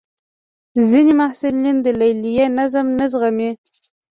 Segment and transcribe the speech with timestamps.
[0.89, 3.49] ځینې محصلین د لیلیې نظم نه زغمي.